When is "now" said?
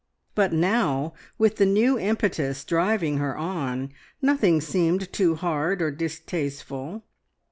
0.51-1.13